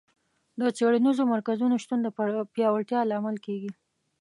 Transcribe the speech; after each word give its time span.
د 0.59 0.61
څېړنیزو 0.77 1.23
مرکزونو 1.33 1.75
شتون 1.83 1.99
د 2.03 2.07
پیاوړتیا 2.55 2.99
لامل 3.11 3.37
کیږي. 3.45 3.71